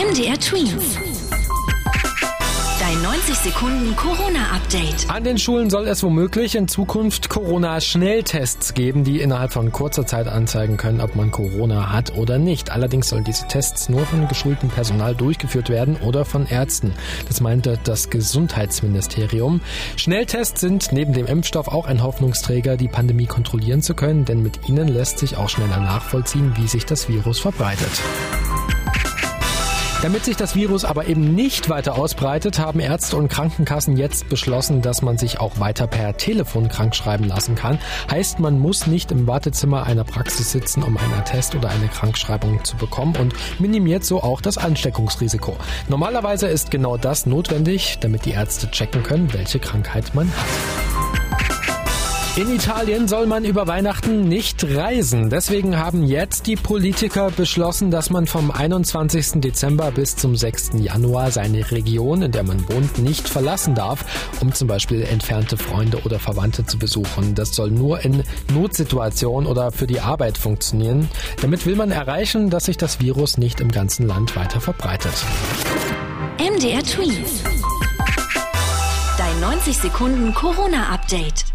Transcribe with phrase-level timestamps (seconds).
[0.00, 0.98] MDR Twins.
[2.80, 5.10] Dein 90 Sekunden Corona-Update.
[5.10, 10.26] An den Schulen soll es womöglich in Zukunft Corona-Schnelltests geben, die innerhalb von kurzer Zeit
[10.26, 12.70] anzeigen können, ob man Corona hat oder nicht.
[12.70, 16.94] Allerdings sollen diese Tests nur von geschultem Personal durchgeführt werden oder von Ärzten.
[17.28, 19.60] Das meinte das Gesundheitsministerium.
[19.96, 24.66] Schnelltests sind neben dem Impfstoff auch ein Hoffnungsträger, die Pandemie kontrollieren zu können, denn mit
[24.66, 28.00] ihnen lässt sich auch schneller nachvollziehen, wie sich das Virus verbreitet.
[30.02, 34.80] Damit sich das Virus aber eben nicht weiter ausbreitet, haben Ärzte und Krankenkassen jetzt beschlossen,
[34.80, 37.78] dass man sich auch weiter per Telefon krankschreiben lassen kann.
[38.10, 42.64] Heißt, man muss nicht im Wartezimmer einer Praxis sitzen, um einen Attest oder eine Krankschreibung
[42.64, 45.58] zu bekommen und minimiert so auch das Ansteckungsrisiko.
[45.90, 50.89] Normalerweise ist genau das notwendig, damit die Ärzte checken können, welche Krankheit man hat.
[52.36, 55.30] In Italien soll man über Weihnachten nicht reisen.
[55.30, 59.40] Deswegen haben jetzt die Politiker beschlossen, dass man vom 21.
[59.40, 60.70] Dezember bis zum 6.
[60.76, 64.04] Januar seine Region, in der man wohnt, nicht verlassen darf,
[64.40, 67.34] um zum Beispiel entfernte Freunde oder Verwandte zu besuchen.
[67.34, 68.22] Das soll nur in
[68.54, 71.08] Notsituationen oder für die Arbeit funktionieren.
[71.42, 75.14] Damit will man erreichen, dass sich das Virus nicht im ganzen Land weiter verbreitet.
[76.38, 77.42] MDR Twins.
[79.18, 81.46] Dein 90 Sekunden Corona-Update.